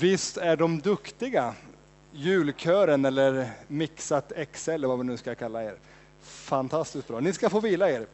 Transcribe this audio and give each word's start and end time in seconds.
Visst 0.00 0.36
är 0.36 0.56
de 0.56 0.80
duktiga, 0.80 1.54
julkören 2.12 3.04
eller 3.04 3.50
Mixat 3.68 4.32
XL 4.52 4.70
eller 4.70 4.88
vad 4.88 4.98
vi 4.98 5.04
nu 5.04 5.16
ska 5.16 5.34
kalla 5.34 5.64
er. 5.64 5.74
Fantastiskt 6.20 7.08
bra. 7.08 7.20
Ni 7.20 7.32
ska 7.32 7.50
få 7.50 7.60
vila 7.60 7.90
er. 7.90 8.06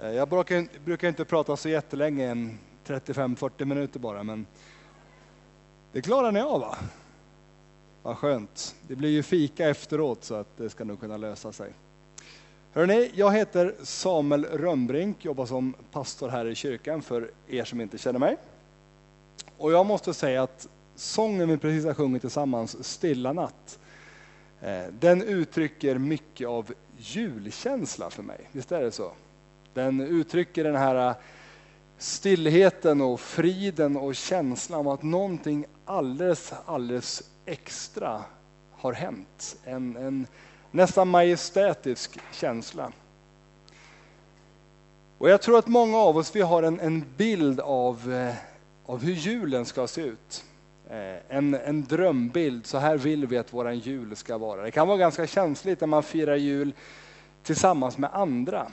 Eh, 0.00 0.10
jag 0.10 0.28
brukar, 0.28 0.84
brukar 0.84 1.08
inte 1.08 1.24
prata 1.24 1.56
så 1.56 1.68
jättelänge, 1.68 2.30
en 2.30 2.58
35-40 2.86 3.64
minuter 3.64 4.00
bara, 4.00 4.22
men 4.22 4.46
det 5.92 6.02
klarar 6.02 6.32
ni 6.32 6.40
av 6.40 6.60
va? 6.60 6.78
Vad 8.02 8.16
skönt. 8.16 8.74
Det 8.88 8.96
blir 8.96 9.10
ju 9.10 9.22
fika 9.22 9.68
efteråt 9.68 10.24
så 10.24 10.34
att 10.34 10.56
det 10.56 10.70
ska 10.70 10.84
nog 10.84 11.00
kunna 11.00 11.16
lösa 11.16 11.52
sig. 11.52 11.72
Hörrni, 12.72 13.10
jag 13.14 13.32
heter 13.32 13.74
Samuel 13.82 14.44
Rönnbrink, 14.44 15.24
jobbar 15.24 15.46
som 15.46 15.74
pastor 15.92 16.28
här 16.28 16.46
i 16.46 16.54
kyrkan 16.54 17.02
för 17.02 17.30
er 17.48 17.64
som 17.64 17.80
inte 17.80 17.98
känner 17.98 18.18
mig. 18.18 18.36
Och 19.58 19.72
jag 19.72 19.86
måste 19.86 20.14
säga 20.14 20.42
att 20.42 20.68
sången 20.94 21.48
vi 21.48 21.58
precis 21.58 21.84
har 21.84 21.94
sjungit 21.94 22.22
tillsammans, 22.22 22.84
Stilla 22.84 23.32
natt, 23.32 23.78
eh, 24.60 24.84
den 25.00 25.22
uttrycker 25.22 25.98
mycket 25.98 26.48
av 26.48 26.72
julkänsla 26.96 28.10
för 28.10 28.22
mig. 28.22 28.48
Visst 28.52 28.72
är 28.72 28.82
det 28.82 28.92
så? 28.92 29.12
Den 29.74 30.00
uttrycker 30.00 30.64
den 30.64 30.76
här 30.76 31.08
eh, 31.08 31.16
stillheten 31.98 33.00
och 33.00 33.20
friden 33.20 33.96
och 33.96 34.14
känslan 34.14 34.80
av 34.80 34.88
att 34.88 35.02
någonting 35.02 35.64
alldeles, 35.84 36.52
alldeles 36.66 37.22
extra 37.46 38.22
har 38.72 38.92
hänt. 38.92 39.56
En, 39.64 39.96
en 39.96 40.26
nästan 40.70 41.08
majestätisk 41.08 42.18
känsla. 42.32 42.92
Och 45.18 45.30
jag 45.30 45.42
tror 45.42 45.58
att 45.58 45.66
många 45.66 45.98
av 45.98 46.16
oss 46.16 46.36
vi 46.36 46.40
har 46.40 46.62
en, 46.62 46.80
en 46.80 47.04
bild 47.16 47.60
av, 47.60 48.12
eh, 48.12 48.34
av 48.86 49.02
hur 49.02 49.12
julen 49.12 49.64
ska 49.64 49.86
se 49.86 50.00
ut. 50.00 50.44
Eh, 50.92 51.36
en, 51.36 51.54
en 51.54 51.84
drömbild, 51.84 52.66
så 52.66 52.78
här 52.78 52.96
vill 52.96 53.26
vi 53.26 53.38
att 53.38 53.52
våran 53.52 53.78
jul 53.78 54.16
ska 54.16 54.38
vara. 54.38 54.62
Det 54.62 54.70
kan 54.70 54.88
vara 54.88 54.98
ganska 54.98 55.26
känsligt 55.26 55.80
när 55.80 55.88
man 55.88 56.02
firar 56.02 56.36
jul 56.36 56.72
tillsammans 57.42 57.98
med 57.98 58.10
andra. 58.12 58.66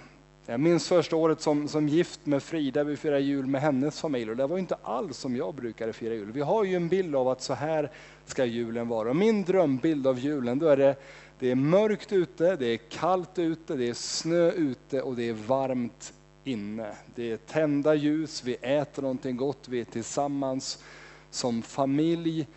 Jag 0.45 0.59
minns 0.59 0.87
första 0.87 1.15
året 1.15 1.41
som, 1.41 1.67
som 1.67 1.87
gift 1.87 2.25
med 2.25 2.43
Frida, 2.43 2.83
vi 2.83 2.97
firade 2.97 3.21
jul 3.21 3.45
med 3.47 3.61
hennes 3.61 4.01
familj 4.01 4.31
och 4.31 4.37
det 4.37 4.47
var 4.47 4.57
inte 4.57 4.77
alls 4.83 5.17
som 5.17 5.35
jag 5.35 5.55
brukade 5.55 5.93
fira 5.93 6.13
jul. 6.13 6.31
Vi 6.31 6.41
har 6.41 6.63
ju 6.63 6.75
en 6.75 6.87
bild 6.87 7.15
av 7.15 7.27
att 7.27 7.41
så 7.41 7.53
här 7.53 7.91
ska 8.25 8.45
julen 8.45 8.87
vara. 8.87 9.09
Och 9.09 9.15
min 9.15 9.43
drömbild 9.43 10.07
av 10.07 10.19
julen, 10.19 10.59
då 10.59 10.67
är 10.67 10.77
det, 10.77 10.95
det 11.39 11.51
är 11.51 11.55
mörkt 11.55 12.11
ute, 12.11 12.55
det 12.55 12.65
är 12.65 12.77
kallt 12.77 13.39
ute, 13.39 13.75
det 13.75 13.89
är 13.89 13.93
snö 13.93 14.51
ute 14.51 15.01
och 15.01 15.15
det 15.15 15.29
är 15.29 15.33
varmt 15.33 16.13
inne. 16.43 16.95
Det 17.15 17.31
är 17.31 17.37
tända 17.37 17.95
ljus, 17.95 18.43
vi 18.43 18.55
äter 18.61 19.01
någonting 19.01 19.37
gott, 19.37 19.67
vi 19.67 19.81
är 19.81 19.85
tillsammans 19.85 20.83
som 21.29 21.61
familj. 21.61 22.47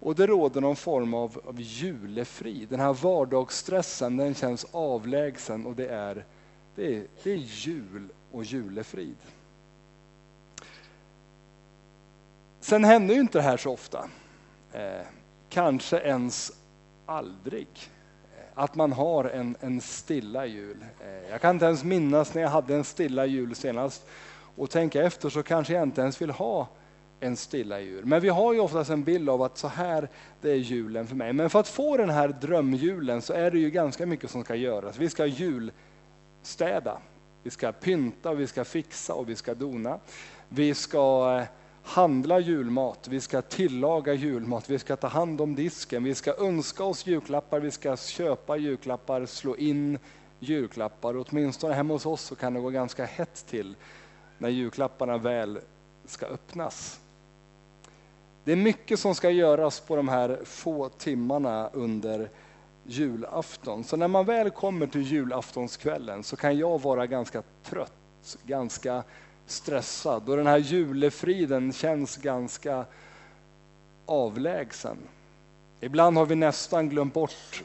Och 0.00 0.14
det 0.14 0.26
råder 0.26 0.60
någon 0.60 0.76
form 0.76 1.14
av, 1.14 1.40
av 1.44 1.60
julefrid. 1.60 2.68
Den 2.68 2.80
här 2.80 2.92
vardagsstressen 2.92 4.16
den 4.16 4.34
känns 4.34 4.66
avlägsen 4.72 5.66
och 5.66 5.76
det 5.76 5.86
är, 5.86 6.24
det 6.74 6.96
är, 6.96 7.06
det 7.22 7.32
är 7.32 7.36
jul 7.36 8.08
och 8.32 8.44
julefrid. 8.44 9.16
Sen 12.60 12.84
händer 12.84 13.14
ju 13.14 13.20
inte 13.20 13.38
det 13.38 13.42
här 13.42 13.56
så 13.56 13.72
ofta. 13.72 14.08
Eh, 14.72 15.06
kanske 15.48 15.98
ens 15.98 16.52
aldrig. 17.06 17.68
Eh, 18.36 18.44
att 18.54 18.74
man 18.74 18.92
har 18.92 19.24
en, 19.24 19.56
en 19.60 19.80
stilla 19.80 20.46
jul. 20.46 20.84
Eh, 21.00 21.30
jag 21.30 21.40
kan 21.40 21.56
inte 21.56 21.66
ens 21.66 21.84
minnas 21.84 22.34
när 22.34 22.42
jag 22.42 22.48
hade 22.48 22.74
en 22.74 22.84
stilla 22.84 23.26
jul 23.26 23.54
senast. 23.54 24.06
Och 24.56 24.70
tänka 24.70 25.02
efter 25.02 25.28
så 25.28 25.42
kanske 25.42 25.72
jag 25.72 25.82
inte 25.82 26.00
ens 26.00 26.22
vill 26.22 26.30
ha 26.30 26.68
en 27.22 27.36
stilla 27.36 27.80
jul. 27.80 28.04
Men 28.04 28.20
vi 28.20 28.28
har 28.28 28.52
ju 28.52 28.60
oftast 28.60 28.90
en 28.90 29.04
bild 29.04 29.28
av 29.28 29.42
att 29.42 29.58
så 29.58 29.68
här, 29.68 30.08
det 30.40 30.50
är 30.50 30.56
julen 30.56 31.06
för 31.06 31.16
mig. 31.16 31.32
Men 31.32 31.50
för 31.50 31.60
att 31.60 31.68
få 31.68 31.96
den 31.96 32.10
här 32.10 32.28
drömjulen 32.28 33.22
så 33.22 33.32
är 33.32 33.50
det 33.50 33.58
ju 33.58 33.70
ganska 33.70 34.06
mycket 34.06 34.30
som 34.30 34.44
ska 34.44 34.54
göras. 34.54 34.96
Vi 34.98 35.10
ska 35.10 35.26
julstäda, 35.26 36.98
vi 37.42 37.50
ska 37.50 37.72
pynta, 37.72 38.34
vi 38.34 38.46
ska 38.46 38.64
fixa 38.64 39.14
och 39.14 39.28
vi 39.28 39.36
ska 39.36 39.54
dona. 39.54 39.98
Vi 40.48 40.74
ska 40.74 41.36
eh, 41.38 41.44
handla 41.82 42.38
julmat, 42.38 43.08
vi 43.08 43.20
ska 43.20 43.42
tillaga 43.42 44.14
julmat, 44.14 44.70
vi 44.70 44.78
ska 44.78 44.96
ta 44.96 45.06
hand 45.06 45.40
om 45.40 45.54
disken, 45.54 46.04
vi 46.04 46.14
ska 46.14 46.34
önska 46.34 46.84
oss 46.84 47.06
julklappar, 47.06 47.60
vi 47.60 47.70
ska 47.70 47.96
köpa 47.96 48.56
julklappar, 48.56 49.26
slå 49.26 49.56
in 49.56 49.98
julklappar. 50.38 51.24
åtminstone 51.28 51.74
hemma 51.74 51.94
hos 51.94 52.06
oss 52.06 52.22
så 52.22 52.34
kan 52.34 52.54
det 52.54 52.60
gå 52.60 52.70
ganska 52.70 53.04
hett 53.04 53.46
till 53.48 53.76
när 54.38 54.48
julklapparna 54.48 55.18
väl 55.18 55.60
ska 56.04 56.26
öppnas. 56.26 57.00
Det 58.44 58.52
är 58.52 58.56
mycket 58.56 58.98
som 58.98 59.14
ska 59.14 59.30
göras 59.30 59.80
på 59.80 59.96
de 59.96 60.08
här 60.08 60.40
få 60.44 60.88
timmarna 60.88 61.70
under 61.72 62.30
julafton. 62.84 63.84
Så 63.84 63.96
när 63.96 64.08
man 64.08 64.24
väl 64.24 64.50
kommer 64.50 64.86
till 64.86 65.02
julaftonskvällen 65.02 66.22
så 66.22 66.36
kan 66.36 66.58
jag 66.58 66.82
vara 66.82 67.06
ganska 67.06 67.42
trött, 67.62 68.36
ganska 68.46 69.02
stressad 69.46 70.28
och 70.28 70.36
den 70.36 70.46
här 70.46 70.58
julefriden 70.58 71.72
känns 71.72 72.16
ganska 72.16 72.84
avlägsen. 74.06 74.96
Ibland 75.80 76.16
har 76.16 76.26
vi 76.26 76.34
nästan 76.34 76.88
glömt 76.88 77.14
bort 77.14 77.62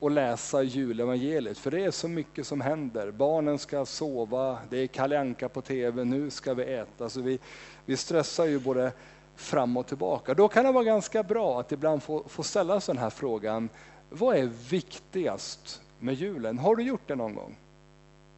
att 0.00 0.12
läsa 0.12 0.62
julevangeliet 0.62 1.58
för 1.58 1.70
det 1.70 1.84
är 1.84 1.90
så 1.90 2.08
mycket 2.08 2.46
som 2.46 2.60
händer. 2.60 3.10
Barnen 3.10 3.58
ska 3.58 3.86
sova, 3.86 4.58
det 4.70 4.78
är 4.78 4.86
Kalle 4.86 5.20
Anka 5.20 5.48
på 5.48 5.62
tv, 5.62 6.04
nu 6.04 6.30
ska 6.30 6.54
vi 6.54 6.62
äta. 6.62 7.08
Så 7.08 7.20
vi, 7.20 7.38
vi 7.86 7.96
stressar 7.96 8.46
ju 8.46 8.58
både 8.58 8.92
fram 9.40 9.76
och 9.76 9.86
tillbaka. 9.86 10.34
Då 10.34 10.48
kan 10.48 10.64
det 10.64 10.72
vara 10.72 10.84
ganska 10.84 11.22
bra 11.22 11.60
att 11.60 11.72
ibland 11.72 12.02
få, 12.02 12.24
få 12.28 12.42
ställa 12.42 12.80
sig 12.80 12.94
den 12.94 13.02
här 13.02 13.10
frågan, 13.10 13.68
vad 14.10 14.36
är 14.36 14.50
viktigast 14.70 15.82
med 15.98 16.14
julen? 16.14 16.58
Har 16.58 16.76
du 16.76 16.82
gjort 16.82 17.08
det 17.08 17.14
någon 17.14 17.34
gång? 17.34 17.56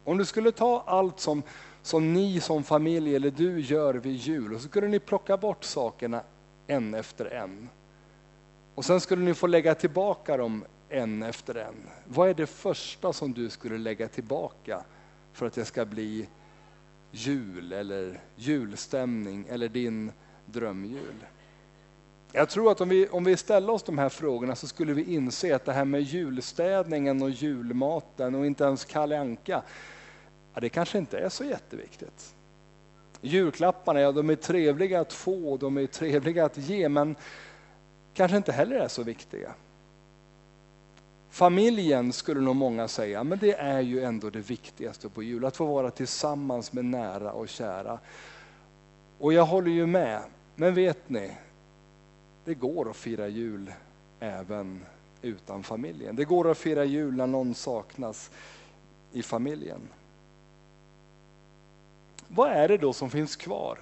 Om 0.03 0.17
du 0.17 0.25
skulle 0.25 0.51
ta 0.51 0.83
allt 0.87 1.19
som, 1.19 1.43
som 1.81 2.13
ni 2.13 2.39
som 2.39 2.63
familj 2.63 3.15
eller 3.15 3.31
du 3.31 3.59
gör 3.59 3.93
vid 3.93 4.15
jul 4.15 4.53
och 4.53 4.61
så 4.61 4.67
skulle 4.67 4.87
ni 4.87 4.99
plocka 4.99 5.37
bort 5.37 5.63
sakerna 5.63 6.21
en 6.67 6.93
efter 6.93 7.25
en. 7.25 7.69
Och 8.75 8.85
sen 8.85 9.01
skulle 9.01 9.23
ni 9.23 9.33
få 9.33 9.47
lägga 9.47 9.75
tillbaka 9.75 10.37
dem 10.37 10.65
en 10.89 11.23
efter 11.23 11.55
en. 11.55 11.75
Vad 12.05 12.29
är 12.29 12.33
det 12.33 12.47
första 12.47 13.13
som 13.13 13.33
du 13.33 13.49
skulle 13.49 13.77
lägga 13.77 14.07
tillbaka 14.07 14.83
för 15.33 15.45
att 15.45 15.53
det 15.53 15.65
ska 15.65 15.85
bli 15.85 16.27
jul 17.11 17.73
eller 17.73 18.19
julstämning 18.35 19.45
eller 19.49 19.69
din 19.69 20.11
drömjul. 20.45 21.25
Jag 22.31 22.49
tror 22.49 22.71
att 22.71 22.81
om 22.81 22.89
vi, 22.89 23.07
om 23.07 23.23
vi 23.23 23.37
ställer 23.37 23.73
oss 23.73 23.83
de 23.83 23.97
här 23.97 24.09
frågorna 24.09 24.55
så 24.55 24.67
skulle 24.67 24.93
vi 24.93 25.13
inse 25.13 25.55
att 25.55 25.65
det 25.65 25.73
här 25.73 25.85
med 25.85 26.01
julstädningen 26.01 27.21
och 27.21 27.29
julmaten 27.29 28.35
och 28.35 28.45
inte 28.45 28.63
ens 28.63 28.85
Kalle 28.85 29.19
Anka, 29.19 29.61
ja, 30.53 30.59
det 30.61 30.69
kanske 30.69 30.97
inte 30.97 31.19
är 31.19 31.29
så 31.29 31.43
jätteviktigt. 31.43 32.35
Julklapparna, 33.21 34.01
ja 34.01 34.11
de 34.11 34.29
är 34.29 34.35
trevliga 34.35 34.99
att 35.01 35.13
få, 35.13 35.57
de 35.57 35.77
är 35.77 35.87
trevliga 35.87 36.45
att 36.45 36.57
ge, 36.57 36.89
men 36.89 37.15
kanske 38.13 38.37
inte 38.37 38.51
heller 38.51 38.75
är 38.75 38.87
så 38.87 39.03
viktiga. 39.03 39.53
Familjen 41.29 42.13
skulle 42.13 42.41
nog 42.41 42.55
många 42.55 42.87
säga, 42.87 43.23
men 43.23 43.39
det 43.39 43.53
är 43.53 43.81
ju 43.81 44.03
ändå 44.03 44.29
det 44.29 44.39
viktigaste 44.39 45.09
på 45.09 45.23
jul, 45.23 45.45
att 45.45 45.57
få 45.57 45.65
vara 45.65 45.91
tillsammans 45.91 46.73
med 46.73 46.85
nära 46.85 47.31
och 47.31 47.49
kära. 47.49 47.99
Och 49.23 49.33
jag 49.33 49.45
håller 49.45 49.71
ju 49.71 49.85
med, 49.85 50.21
men 50.55 50.73
vet 50.73 51.09
ni, 51.09 51.31
det 52.45 52.53
går 52.53 52.89
att 52.89 52.95
fira 52.95 53.27
jul 53.27 53.73
även 54.19 54.85
utan 55.21 55.63
familjen. 55.63 56.15
Det 56.15 56.25
går 56.25 56.51
att 56.51 56.57
fira 56.57 56.85
jul 56.85 57.13
när 57.15 57.27
någon 57.27 57.55
saknas 57.55 58.31
i 59.11 59.23
familjen. 59.23 59.79
Vad 62.27 62.51
är 62.51 62.67
det 62.67 62.77
då 62.77 62.93
som 62.93 63.09
finns 63.09 63.35
kvar? 63.35 63.77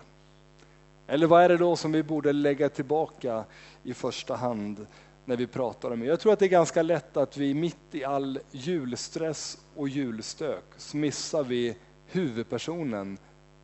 Eller 1.07 1.27
vad 1.27 1.43
är 1.43 1.49
det 1.49 1.57
då 1.57 1.75
som 1.75 1.91
vi 1.91 2.03
borde 2.03 2.33
lägga 2.33 2.69
tillbaka 2.69 3.43
i 3.83 3.93
första 3.93 4.35
hand 4.35 4.87
när 5.25 5.37
vi 5.37 5.47
pratar 5.47 5.91
om 5.91 5.99
det? 5.99 6.05
Jag 6.05 6.19
tror 6.19 6.33
att 6.33 6.39
det 6.39 6.45
är 6.45 6.49
ganska 6.49 6.81
lätt 6.81 7.17
att 7.17 7.37
vi 7.37 7.53
mitt 7.53 7.77
i 7.95 8.03
all 8.03 8.39
julstress 8.51 9.57
och 9.75 9.89
julstök 9.89 10.63
så 10.77 10.97
missar 10.97 11.43
vi 11.43 11.77
huvudpersonen 12.05 13.17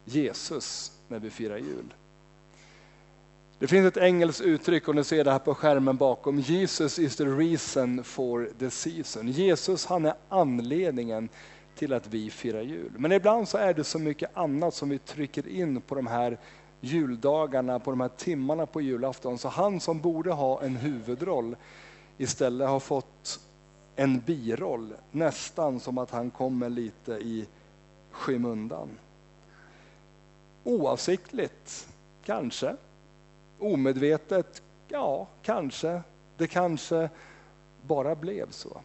Jesus 0.06 0.97
när 1.08 1.20
vi 1.20 1.30
firar 1.30 1.58
jul. 1.58 1.94
Det 3.60 3.68
finns 3.68 3.88
ett 3.88 3.98
engelskt 3.98 4.42
uttryck, 4.42 4.88
och 4.88 4.96
ni 4.96 5.04
ser 5.04 5.24
det 5.24 5.32
här 5.32 5.40
på 5.40 5.56
skärmen 5.56 5.98
bakom. 5.98 6.40
Jesus 6.40 7.00
is 7.00 7.16
the 7.16 7.26
reason 7.26 8.04
for 8.04 8.50
the 8.60 8.70
season. 8.70 9.28
Jesus 9.28 9.86
han 9.86 10.06
är 10.06 10.14
anledningen 10.30 11.30
till 11.76 11.94
att 11.94 12.08
vi 12.08 12.30
firar 12.30 12.62
jul. 12.62 12.92
Men 12.98 13.12
ibland 13.12 13.48
så 13.48 13.58
är 13.58 13.74
det 13.74 13.84
så 13.84 14.00
mycket 14.00 14.38
annat 14.38 14.74
som 14.74 14.90
vi 14.90 15.00
trycker 15.00 15.48
in 15.48 15.82
på 15.82 15.96
de 15.96 16.08
här 16.08 16.38
juldagarna, 16.82 17.80
på 17.80 17.92
de 17.92 18.02
här 18.02 18.10
timmarna 18.10 18.66
på 18.66 18.82
julafton. 18.82 19.38
Så 19.38 19.48
han 19.48 19.80
som 19.80 20.00
borde 20.00 20.32
ha 20.32 20.62
en 20.62 20.76
huvudroll 20.76 21.56
istället 22.18 22.70
har 22.70 22.80
fått 22.80 23.40
en 23.96 24.20
biroll. 24.20 24.94
Nästan 25.12 25.80
som 25.80 25.98
att 25.98 26.12
han 26.12 26.30
kommer 26.30 26.70
lite 26.70 27.12
i 27.12 27.48
skymundan. 28.12 28.90
Oavsiktligt, 30.68 31.88
kanske. 32.24 32.76
Omedvetet, 33.60 34.62
Ja, 34.88 35.28
kanske. 35.42 36.02
Det 36.38 36.48
kanske 36.48 37.10
bara 37.82 38.16
blev 38.16 38.52
så. 38.52 38.82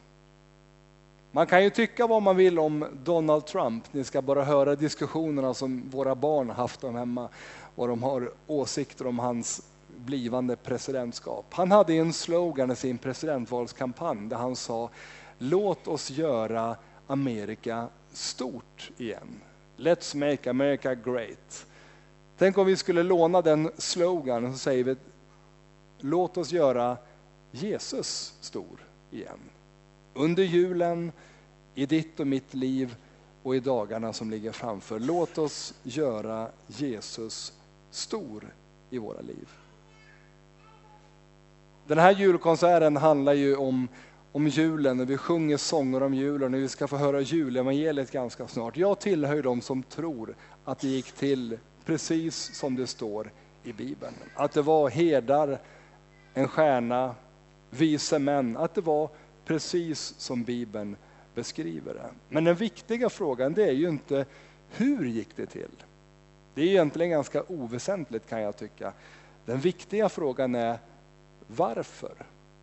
Man 1.31 1.47
kan 1.47 1.65
ju 1.65 1.71
tycka 1.71 2.07
vad 2.07 2.23
man 2.23 2.37
vill 2.37 2.59
om 2.59 2.87
Donald 3.05 3.47
Trump. 3.47 3.85
Ni 3.93 4.05
ska 4.05 4.23
bara 4.23 4.45
höra 4.45 4.77
diskussionerna 4.77 5.55
som 5.55 5.91
våra 5.91 6.15
barn 6.15 6.51
haft 6.51 6.85
om 6.85 6.95
hemma. 6.95 7.29
Vad 7.75 7.89
de 7.89 8.03
har 8.03 8.33
åsikter 8.47 9.07
om 9.07 9.19
hans 9.19 9.63
blivande 9.97 10.57
presidentskap. 10.57 11.47
Han 11.51 11.71
hade 11.71 11.95
en 11.95 12.13
slogan 12.13 12.71
i 12.71 12.77
sin 12.77 12.99
presidentvalskampanj 12.99 14.29
där 14.29 14.37
han 14.37 14.57
sa 14.57 14.91
Låt 15.39 15.89
oss 15.89 16.11
göra 16.11 16.77
Amerika 17.07 17.89
stort 18.13 18.91
igen. 18.99 19.41
Let's 19.77 20.17
make 20.17 20.51
America 20.51 20.95
great. 20.95 21.67
Tänk 22.43 22.59
om 22.59 22.67
vi 22.67 22.77
skulle 22.77 23.03
låna 23.03 23.43
den 23.43 23.71
slogan 23.79 24.45
och 24.45 24.53
så 24.53 24.59
säger 24.59 24.85
vi 24.85 24.97
Låt 25.99 26.37
oss 26.37 26.53
göra 26.53 26.97
Jesus 27.51 28.35
stor 28.41 28.87
igen. 29.11 29.39
Under 30.15 30.43
julen, 30.43 31.13
i 31.75 31.87
ditt 31.87 32.21
och 32.21 32.27
mitt 32.27 32.55
liv 32.55 32.97
och 33.43 33.57
i 33.57 33.61
dagarna 33.61 34.13
som 34.13 34.31
ligger 34.31 34.53
framför. 34.53 34.99
Låt 34.99 35.39
oss 35.39 35.75
göra 35.83 36.49
Jesus 36.67 37.53
stor 37.91 38.55
i 38.91 38.99
våra 38.99 39.21
liv. 39.21 39.49
Den 41.87 41.99
här 41.99 42.13
julkonserten 42.13 42.97
handlar 42.97 43.33
ju 43.33 43.57
om, 43.57 43.89
om 44.33 44.49
julen 44.49 45.01
och 45.01 45.11
vi 45.11 45.17
sjunger 45.17 45.57
sånger 45.57 46.03
om 46.03 46.15
julen 46.15 46.55
och 46.55 46.61
vi 46.61 46.69
ska 46.69 46.89
få 46.89 46.97
höra 46.97 47.21
julevangeliet 47.21 48.11
ganska 48.11 48.49
snart. 48.49 48.77
Jag 48.77 49.01
tillhör 49.01 49.35
ju 49.35 49.43
de 49.43 49.61
som 49.61 49.83
tror 49.83 50.37
att 50.65 50.79
det 50.79 50.89
gick 50.89 51.13
till 51.13 51.59
precis 51.85 52.55
som 52.55 52.77
det 52.77 52.87
står 52.87 53.31
i 53.65 53.73
Bibeln. 53.73 54.15
Att 54.35 54.53
det 54.53 54.63
var 54.63 54.91
herdar, 54.91 55.59
en 56.35 56.49
stjärna, 56.49 57.15
vise 57.71 58.19
män, 58.19 58.57
att 58.57 58.75
det 58.75 58.81
var 58.81 59.09
precis 59.45 60.15
som 60.19 60.43
Bibeln 60.45 60.97
beskriver 61.35 61.95
det. 61.95 62.11
Men 62.29 62.45
den 62.45 62.55
viktiga 62.55 63.11
frågan 63.11 63.55
det 63.55 63.65
är 63.65 63.73
ju 63.73 63.89
inte 63.89 64.27
hur 64.71 65.05
gick 65.05 65.37
det 65.37 65.47
till? 65.47 65.71
Det 66.55 66.63
är 66.63 66.67
egentligen 66.67 67.11
ganska 67.11 67.43
oväsentligt 67.49 68.29
kan 68.29 68.41
jag 68.41 68.57
tycka. 68.57 68.93
Den 69.45 69.61
viktiga 69.61 70.09
frågan 70.09 70.55
är 70.55 70.79
varför? 71.47 72.15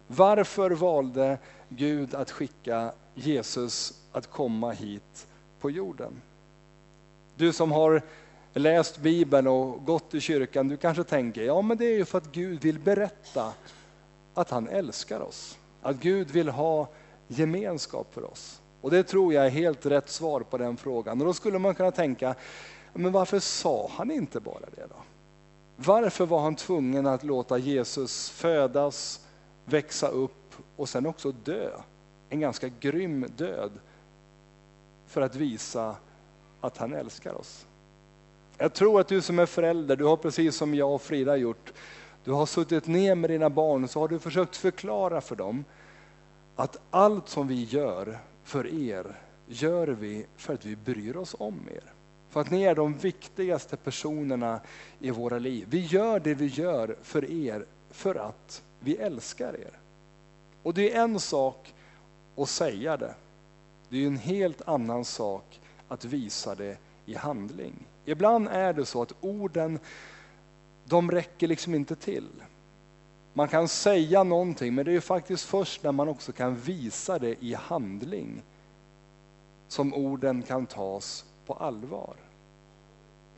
Varför 0.08 0.72
valde 0.72 1.38
Gud 1.70 2.16
att 2.16 2.32
skicka 2.32 2.92
Jesus 3.16 4.02
att 4.12 4.28
komma 4.28 4.72
hit 4.72 5.28
på 5.60 5.72
jorden? 5.72 6.22
Du 7.36 7.54
som 7.54 7.72
har 7.72 8.02
läst 8.60 8.98
Bibeln 8.98 9.48
och 9.48 9.86
gått 9.86 10.14
i 10.14 10.22
kyrkan, 10.22 10.68
du 10.68 10.78
kanske 10.78 11.04
tänker, 11.04 11.42
ja 11.42 11.62
men 11.62 11.78
det 11.78 11.86
är 11.86 11.98
ju 11.98 12.06
för 12.06 12.18
att 12.18 12.32
Gud 12.32 12.62
vill 12.62 12.80
berätta 12.80 13.54
att 14.34 14.50
han 14.50 14.68
älskar 14.68 15.20
oss. 15.20 15.58
Att 15.82 15.96
Gud 15.96 16.32
vill 16.32 16.50
ha 16.50 16.88
gemenskap 17.28 18.14
för 18.14 18.32
oss. 18.32 18.62
Och 18.82 18.92
det 18.92 19.04
tror 19.04 19.34
jag 19.34 19.46
är 19.46 19.50
helt 19.50 19.86
rätt 19.86 20.10
svar 20.10 20.42
på 20.42 20.58
den 20.58 20.78
frågan. 20.78 21.20
Och 21.20 21.26
då 21.26 21.34
skulle 21.34 21.60
man 21.60 21.76
kunna 21.76 21.92
tänka, 21.92 22.36
men 22.94 23.12
varför 23.12 23.40
sa 23.40 23.92
han 23.94 24.12
inte 24.12 24.40
bara 24.40 24.66
det 24.76 24.88
då? 24.90 24.96
Varför 25.76 26.26
var 26.26 26.40
han 26.40 26.56
tvungen 26.56 27.08
att 27.08 27.24
låta 27.24 27.58
Jesus 27.58 28.30
födas, 28.30 29.26
växa 29.66 30.08
upp 30.08 30.56
och 30.76 30.90
sen 30.90 31.06
också 31.06 31.32
dö? 31.32 31.70
En 32.30 32.40
ganska 32.40 32.70
grym 32.80 33.26
död 33.38 33.72
för 35.08 35.22
att 35.22 35.36
visa 35.36 35.96
att 36.62 36.78
han 36.78 36.94
älskar 36.94 37.34
oss. 37.34 37.66
Jag 38.62 38.74
tror 38.74 39.00
att 39.00 39.08
du 39.08 39.22
som 39.22 39.40
är 39.40 39.46
förälder, 39.46 39.96
du 39.96 40.06
har 40.06 40.18
precis 40.18 40.56
som 40.56 40.76
jag 40.76 40.94
och 40.94 41.02
Frida 41.02 41.38
gjort, 41.38 41.74
du 42.24 42.32
har 42.32 42.46
suttit 42.46 42.88
ner 42.88 43.16
med 43.16 43.30
dina 43.30 43.50
barn 43.50 43.84
och 43.84 43.90
så 43.90 44.00
har 44.00 44.08
du 44.08 44.20
försökt 44.20 44.56
förklara 44.56 45.22
för 45.22 45.36
dem 45.36 45.66
att 46.56 46.80
allt 46.90 47.30
som 47.30 47.48
vi 47.48 47.64
gör 47.64 48.20
för 48.44 48.90
er 48.90 49.16
gör 49.48 49.88
vi 49.88 50.26
för 50.38 50.54
att 50.54 50.66
vi 50.66 50.76
bryr 50.76 51.18
oss 51.18 51.36
om 51.40 51.68
er. 51.76 51.84
För 52.30 52.42
att 52.42 52.52
ni 52.52 52.64
är 52.64 52.76
de 52.76 52.98
viktigaste 52.98 53.78
personerna 53.78 54.60
i 55.00 55.12
våra 55.12 55.40
liv. 55.40 55.68
Vi 55.70 55.80
gör 55.80 56.20
det 56.20 56.34
vi 56.34 56.46
gör 56.46 56.96
för 57.02 57.32
er 57.32 57.66
för 57.92 58.16
att 58.16 58.64
vi 58.80 58.96
älskar 58.96 59.54
er. 59.60 59.80
Och 60.64 60.74
det 60.74 60.94
är 60.94 61.04
en 61.04 61.20
sak 61.20 61.74
att 62.36 62.50
säga 62.50 62.98
det. 62.98 63.16
Det 63.90 64.04
är 64.04 64.08
en 64.08 64.18
helt 64.18 64.62
annan 64.68 65.06
sak 65.06 65.60
att 65.88 66.06
visa 66.06 66.56
det 66.56 66.78
i 67.06 67.16
handling. 67.16 67.74
Ibland 68.10 68.48
är 68.48 68.74
det 68.74 68.86
så 68.86 69.02
att 69.02 69.14
orden, 69.22 69.80
de 70.86 71.12
räcker 71.12 71.48
liksom 71.48 71.76
inte 71.76 71.96
till. 71.96 72.30
Man 73.34 73.48
kan 73.48 73.68
säga 73.68 74.24
någonting 74.24 74.76
men 74.76 74.86
det 74.86 74.94
är 74.94 75.00
faktiskt 75.00 75.46
först 75.46 75.84
när 75.84 75.92
man 75.92 76.08
också 76.08 76.32
kan 76.32 76.56
visa 76.56 77.20
det 77.20 77.44
i 77.44 77.54
handling 77.54 78.42
som 79.68 79.94
orden 79.94 80.44
kan 80.44 80.66
tas 80.66 81.26
på 81.46 81.54
allvar. 81.54 82.16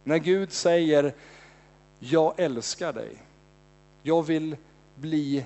När 0.03 0.17
Gud 0.17 0.51
säger 0.51 1.13
jag 1.99 2.39
älskar 2.39 2.93
dig, 2.93 3.17
jag 4.03 4.23
vill 4.23 4.57
bli 4.95 5.45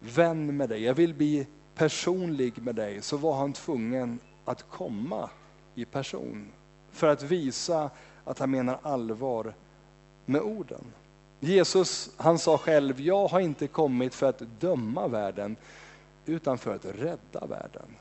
vän 0.00 0.56
med 0.56 0.68
dig, 0.68 0.82
jag 0.82 0.94
vill 0.94 1.14
bli 1.14 1.46
personlig 1.74 2.62
med 2.62 2.74
dig, 2.74 3.02
så 3.02 3.16
var 3.16 3.34
han 3.34 3.52
tvungen 3.52 4.18
att 4.44 4.70
komma 4.70 5.30
i 5.74 5.84
person 5.84 6.48
för 6.90 7.06
att 7.06 7.22
visa 7.22 7.90
att 8.24 8.38
han 8.38 8.50
menar 8.50 8.78
allvar 8.82 9.54
med 10.26 10.40
orden. 10.40 10.84
Jesus 11.40 12.10
han 12.16 12.38
sa 12.38 12.58
själv, 12.58 13.00
jag 13.00 13.28
har 13.28 13.40
inte 13.40 13.66
kommit 13.66 14.14
för 14.14 14.28
att 14.28 14.42
döma 14.60 15.08
världen 15.08 15.56
utan 16.26 16.58
för 16.58 16.74
att 16.74 16.84
rädda 16.84 17.46
världen. 17.46 17.96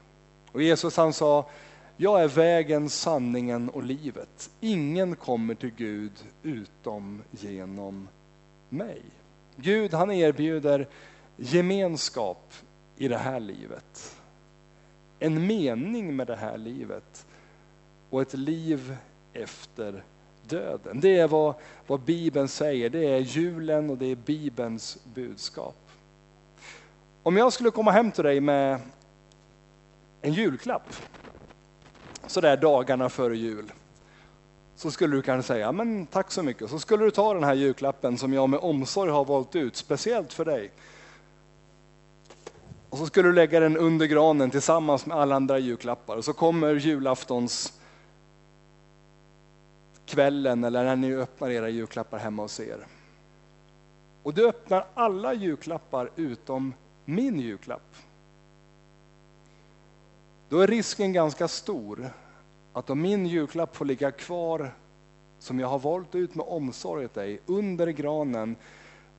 Och 0.52 0.62
Jesus 0.62 0.98
han 0.98 1.14
sa, 1.14 1.50
jag 1.98 2.24
är 2.24 2.28
vägen, 2.28 2.90
sanningen 2.90 3.70
och 3.70 3.84
livet. 3.84 4.50
Ingen 4.60 5.16
kommer 5.16 5.56
till 5.56 5.72
Gud 5.78 6.12
utom 6.44 7.22
genom 7.31 8.08
mig. 8.70 9.02
Gud 9.56 9.94
han 9.94 10.12
erbjuder 10.12 10.88
gemenskap 11.38 12.54
i 12.98 13.08
det 13.08 13.18
här 13.18 13.40
livet. 13.40 14.16
En 15.20 15.48
mening 15.48 16.16
med 16.16 16.28
det 16.28 16.36
här 16.36 16.58
livet 16.58 17.25
och 18.10 18.22
ett 18.22 18.34
liv 18.34 18.98
efter 19.34 20.04
döden. 20.48 21.00
Det 21.00 21.18
är 21.18 21.28
vad, 21.28 21.56
vad 21.88 22.00
Bibeln 22.00 22.48
säger, 22.48 22.90
det 22.90 23.06
är 23.06 23.19
julen 23.19 23.90
och 23.90 23.98
det 23.98 24.06
är 24.06 24.16
Bibelns 24.16 24.98
budskap. 25.13 25.75
Om 27.24 27.38
jag 27.38 27.54
skulle 27.54 27.72
komma 27.72 27.92
hem 27.92 28.12
till 28.12 28.24
dig 28.24 28.40
med 28.40 28.79
en 30.22 30.34
julklapp, 30.34 30.96
sådär 32.27 32.58
dagarna 32.58 33.10
före 33.10 33.38
jul, 33.38 33.72
så 34.75 34.91
skulle 34.91 35.15
du 35.15 35.22
kanske 35.22 35.48
säga, 35.48 35.72
men 35.72 36.06
tack 36.06 36.32
så 36.32 36.44
mycket. 36.44 36.70
Så 36.70 36.79
skulle 36.79 37.06
du 37.06 37.12
ta 37.12 37.34
den 37.34 37.44
här 37.44 37.53
julklappen 37.53 38.18
som 38.18 38.34
jag 38.34 38.50
med 38.50 38.60
omsorg 38.60 39.12
har 39.12 39.25
valt 39.25 39.56
ut, 39.56 39.75
speciellt 39.75 40.34
för 40.34 40.46
dig. 40.46 40.72
Och 42.89 42.98
så 42.98 43.06
skulle 43.06 43.29
du 43.29 43.34
lägga 43.34 43.60
den 43.60 43.77
under 43.77 44.06
granen 44.06 44.51
tillsammans 44.51 45.06
med 45.06 45.18
alla 45.18 45.36
andra 45.36 45.60
julklappar. 45.60 46.18
Och 46.18 46.25
så 46.25 46.34
kommer 46.34 46.75
julaftons 46.75 47.74
kvällen 50.05 50.63
eller 50.63 50.83
när 50.83 50.95
ni 50.95 51.15
öppnar 51.15 51.50
era 51.50 51.69
julklappar 51.69 52.17
hemma 52.17 52.41
hos 52.41 52.60
er. 52.60 52.86
Och 54.24 54.33
du 54.33 54.48
öppnar 54.48 54.86
alla 54.93 55.33
julklappar 55.33 56.10
utom 56.15 56.74
min 57.05 57.39
julklapp. 57.39 57.95
Då 60.50 60.60
är 60.60 60.67
risken 60.67 61.13
ganska 61.13 61.48
stor 61.48 62.10
att 62.74 62.89
om 62.89 63.01
min 63.01 63.25
julklapp 63.25 63.75
får 63.75 63.86
ligga 63.86 64.12
kvar 64.12 64.72
som 65.39 65.60
jag 65.60 65.67
har 65.67 65.79
valt 65.79 66.15
ut 66.15 66.36
med 66.36 66.45
omsorg 66.50 67.05
åt 67.05 67.13
dig 67.13 67.39
under 67.45 67.88
granen 67.88 68.55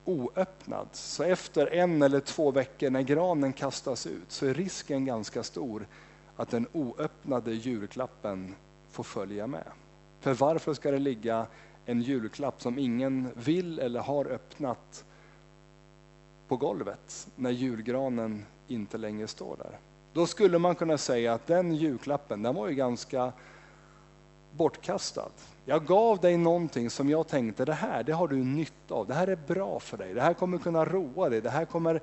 oöppnad. 0.05 0.87
Så 0.91 1.23
efter 1.23 1.73
en 1.73 2.01
eller 2.01 2.19
två 2.19 2.51
veckor 2.51 2.89
när 2.89 3.01
granen 3.01 3.53
kastas 3.53 4.07
ut 4.07 4.31
så 4.31 4.45
är 4.45 4.53
risken 4.53 5.05
ganska 5.05 5.43
stor 5.43 5.87
att 6.35 6.49
den 6.49 6.67
oöppnade 6.73 7.53
julklappen 7.53 8.55
får 8.91 9.03
följa 9.03 9.47
med. 9.47 9.65
För 10.25 10.33
varför 10.33 10.73
ska 10.73 10.91
det 10.91 10.99
ligga 10.99 11.47
en 11.85 12.01
julklapp 12.01 12.61
som 12.61 12.79
ingen 12.79 13.29
vill 13.35 13.79
eller 13.79 13.99
har 13.99 14.25
öppnat 14.25 15.05
på 16.47 16.57
golvet 16.57 17.27
när 17.35 17.51
julgranen 17.51 18.45
inte 18.67 18.97
längre 18.97 19.27
står 19.27 19.57
där? 19.57 19.77
Då 20.13 20.27
skulle 20.27 20.59
man 20.59 20.75
kunna 20.75 20.97
säga 20.97 21.33
att 21.33 21.47
den 21.47 21.75
julklappen, 21.75 22.43
den 22.43 22.55
var 22.55 22.67
ju 22.67 22.75
ganska 22.75 23.33
bortkastad. 24.51 25.29
Jag 25.65 25.85
gav 25.85 26.19
dig 26.19 26.37
någonting 26.37 26.89
som 26.89 27.09
jag 27.09 27.27
tänkte, 27.27 27.65
det 27.65 27.73
här 27.73 28.03
det 28.03 28.13
har 28.13 28.27
du 28.27 28.35
nytta 28.35 28.95
av, 28.95 29.07
det 29.07 29.13
här 29.13 29.27
är 29.27 29.39
bra 29.47 29.79
för 29.79 29.97
dig, 29.97 30.13
det 30.13 30.21
här 30.21 30.33
kommer 30.33 30.57
kunna 30.57 30.85
roa 30.85 31.29
dig, 31.29 31.41
det 31.41 31.49
här 31.49 31.65
kommer, 31.65 32.01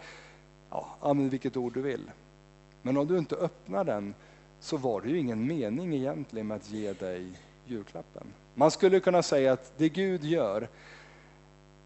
ja, 0.71 0.87
använd 1.00 1.31
vilket 1.31 1.57
ord 1.57 1.75
du 1.75 1.81
vill. 1.81 2.11
Men 2.83 2.97
om 2.97 3.07
du 3.07 3.19
inte 3.19 3.37
öppnar 3.37 3.85
den 3.85 4.14
så 4.61 4.76
var 4.76 5.00
det 5.00 5.09
ju 5.09 5.19
ingen 5.19 5.47
mening 5.47 5.95
egentligen 5.95 6.47
med 6.47 6.57
att 6.57 6.71
ge 6.71 6.93
dig 6.93 7.33
julklappen. 7.66 8.26
Man 8.54 8.71
skulle 8.71 9.00
kunna 9.00 9.23
säga 9.23 9.52
att 9.52 9.73
det 9.76 9.88
Gud 9.88 10.25
gör, 10.25 10.69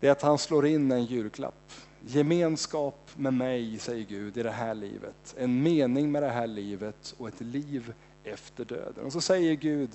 det 0.01 0.09
är 0.09 0.13
att 0.13 0.23
han 0.23 0.39
slår 0.39 0.67
in 0.67 0.93
en 0.93 1.05
julklapp. 1.05 1.73
gemenskap 2.07 3.11
med 3.17 3.35
mig, 3.35 3.79
säger 3.79 4.05
Gud, 4.05 4.37
i 4.37 4.43
det 4.43 4.51
här 4.51 4.75
livet. 4.75 5.35
En 5.39 5.63
mening 5.63 6.13
med 6.13 6.23
det 6.23 6.31
här 6.31 6.47
livet 6.47 7.15
och 7.19 7.29
ett 7.29 7.41
liv 7.41 7.93
efter 8.25 8.65
döden. 8.65 9.05
Och 9.05 9.13
så 9.13 9.21
säger 9.21 9.55
Gud, 9.55 9.91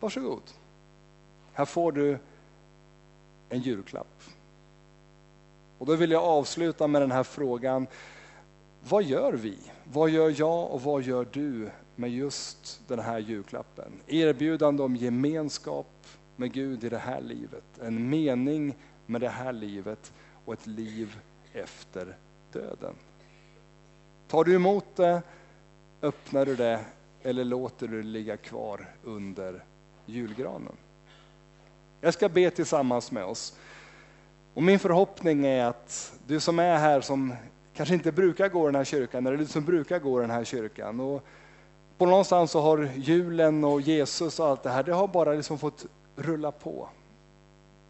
varsågod. 0.00 0.42
Här 1.52 1.64
får 1.64 1.92
du 1.92 2.18
en 3.48 3.60
julklapp. 3.60 4.22
Och 5.78 5.86
då 5.86 5.96
vill 5.96 6.10
jag 6.10 6.22
avsluta 6.22 6.86
med 6.86 7.02
den 7.02 7.12
här 7.12 7.22
frågan, 7.22 7.86
vad 8.88 9.02
gör 9.02 9.32
vi? 9.32 9.58
Vad 9.84 10.10
gör 10.10 10.34
jag 10.36 10.70
och 10.70 10.82
vad 10.82 11.02
gör 11.02 11.26
du 11.32 11.70
med 12.00 12.10
just 12.10 12.80
den 12.88 12.98
här 12.98 13.18
julklappen? 13.18 13.92
Erbjudande 14.06 14.82
om 14.82 14.96
gemenskap 14.96 16.06
med 16.36 16.52
Gud 16.52 16.84
i 16.84 16.88
det 16.88 16.98
här 16.98 17.20
livet, 17.20 17.64
en 17.82 18.10
mening 18.10 18.74
med 19.06 19.20
det 19.20 19.28
här 19.28 19.52
livet 19.52 20.12
och 20.44 20.52
ett 20.52 20.66
liv 20.66 21.16
efter 21.52 22.16
döden. 22.52 22.94
Tar 24.28 24.44
du 24.44 24.54
emot 24.54 24.96
det, 24.96 25.22
öppnar 26.02 26.46
du 26.46 26.56
det 26.56 26.80
eller 27.22 27.44
låter 27.44 27.88
du 27.88 28.02
det 28.02 28.08
ligga 28.08 28.36
kvar 28.36 28.88
under 29.04 29.64
julgranen? 30.06 30.76
Jag 32.00 32.14
ska 32.14 32.28
be 32.28 32.50
tillsammans 32.50 33.12
med 33.12 33.24
oss. 33.24 33.58
Och 34.54 34.62
min 34.62 34.78
förhoppning 34.78 35.46
är 35.46 35.64
att 35.64 36.12
du 36.26 36.40
som 36.40 36.58
är 36.58 36.78
här 36.78 37.00
som 37.00 37.34
kanske 37.74 37.94
inte 37.94 38.12
brukar 38.12 38.48
gå 38.48 38.64
i 38.64 38.68
den 38.68 38.74
här 38.74 38.84
kyrkan, 38.84 39.26
eller 39.26 39.36
du 39.36 39.46
som 39.46 39.64
brukar 39.64 39.98
gå 39.98 40.18
i 40.18 40.20
den 40.20 40.30
här 40.30 40.44
kyrkan. 40.44 41.00
Och 41.00 41.24
på 42.00 42.06
någonstans 42.06 42.50
så 42.50 42.60
har 42.60 42.90
julen 42.96 43.64
och 43.64 43.80
Jesus 43.80 44.40
och 44.40 44.46
allt 44.46 44.62
det 44.62 44.70
här, 44.70 44.82
det 44.82 44.92
har 44.92 45.08
bara 45.08 45.32
liksom 45.32 45.58
fått 45.58 45.86
rulla 46.16 46.52
på. 46.52 46.88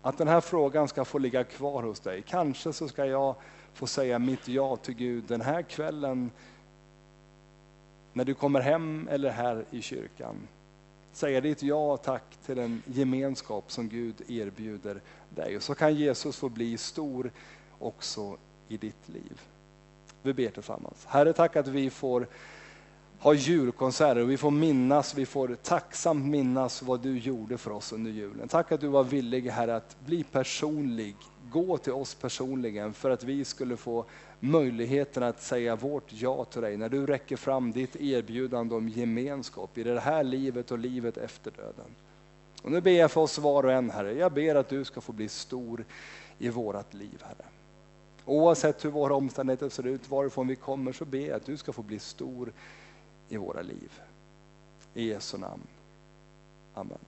Att 0.03 0.19
den 0.19 0.29
här 0.29 0.41
frågan 0.41 0.89
ska 0.89 1.05
få 1.05 1.19
ligga 1.19 1.45
kvar 1.45 1.83
hos 1.83 2.01
dig. 2.01 2.23
Kanske 2.27 2.73
så 2.73 2.89
ska 2.89 3.07
jag 3.07 3.35
få 3.75 3.87
säga 3.87 4.19
mitt 4.19 4.49
ja 4.49 4.77
till 4.77 4.95
Gud 4.95 5.25
den 5.25 5.41
här 5.41 5.63
kvällen 5.63 6.31
när 8.13 8.25
du 8.25 8.35
kommer 8.35 8.61
hem 8.61 9.09
eller 9.11 9.31
här 9.31 9.65
i 9.71 9.83
kyrkan. 9.83 10.49
Säga 11.13 11.41
ditt 11.41 11.63
ja 11.63 11.93
och 11.93 12.03
tack 12.03 12.25
till 12.47 12.57
den 12.57 12.83
gemenskap 12.87 13.73
som 13.73 13.89
Gud 13.89 14.31
erbjuder 14.31 15.01
dig. 15.29 15.57
Och 15.57 15.63
så 15.63 15.75
kan 15.75 15.95
Jesus 15.95 16.37
få 16.37 16.49
bli 16.49 16.79
stor 16.79 17.31
också 17.79 18.37
i 18.69 18.77
ditt 18.77 19.09
liv. 19.09 19.41
Vi 20.23 20.33
ber 20.33 20.51
tillsammans. 20.51 21.07
Herre, 21.07 21.33
tack 21.33 21.57
att 21.57 21.69
vi 21.69 21.91
får 21.91 22.27
ha 23.21 23.35
julkonserter 23.35 24.23
och 24.23 24.31
vi 24.31 24.37
får 24.37 24.51
minnas, 24.51 25.15
vi 25.15 25.27
får 25.27 25.57
tacksamt 25.63 26.25
minnas 26.25 26.83
vad 26.83 27.01
du 27.01 27.19
gjorde 27.19 27.59
för 27.59 27.71
oss 27.71 27.93
under 27.93 28.11
julen. 28.11 28.49
Tack 28.49 28.73
att 28.73 28.81
du 28.81 28.89
var 28.89 29.05
villig 29.05 29.49
Herre 29.49 29.77
att 29.77 29.97
bli 30.07 30.25
personlig, 30.25 31.17
gå 31.51 31.79
till 31.79 31.93
oss 31.93 32.15
personligen 32.15 32.93
för 32.93 33.11
att 33.11 33.25
vi 33.25 33.45
skulle 33.45 33.77
få 33.77 34.05
möjligheten 34.41 35.23
att 35.23 35.43
säga 35.43 35.77
vårt 35.77 36.13
ja 36.13 36.45
till 36.45 36.63
dig 36.63 36.77
när 36.77 36.89
du 36.89 37.07
räcker 37.07 37.37
fram 37.37 37.73
ditt 37.73 37.97
erbjudande 37.97 38.75
om 38.75 38.89
gemenskap 38.89 39.79
i 39.79 39.83
det 39.83 40.01
här 40.01 40.25
livet 40.25 40.71
och 40.71 40.79
livet 40.79 41.17
efter 41.17 41.51
döden. 41.51 41.95
Och 42.63 42.71
nu 42.71 42.81
ber 42.81 42.91
jag 42.91 43.11
för 43.11 43.21
oss 43.21 43.39
var 43.39 43.65
och 43.65 43.73
en 43.73 43.91
Herre, 43.91 44.13
jag 44.13 44.33
ber 44.33 44.55
att 44.55 44.69
du 44.69 44.85
ska 44.85 45.01
få 45.01 45.13
bli 45.13 45.29
stor 45.29 45.85
i 46.39 46.49
vårat 46.49 46.95
liv 46.95 47.23
Herre. 47.23 47.47
Oavsett 48.25 48.85
hur 48.85 48.91
våra 48.91 49.15
omständigheter 49.15 49.69
ser 49.69 49.87
ut, 49.87 50.11
varifrån 50.11 50.49
vi 50.49 50.57
kommer, 50.57 50.93
så 50.93 51.05
ber 51.05 51.27
jag 51.27 51.37
att 51.37 51.47
du 51.47 51.57
ska 51.57 51.73
få 51.73 51.83
bli 51.83 51.99
stor 51.99 52.53
i 53.31 53.37
våra 53.37 53.63
liv. 53.63 54.01
I 54.95 55.09
Jesu 55.09 55.39
namn. 55.39 55.67
Amen. 56.75 56.99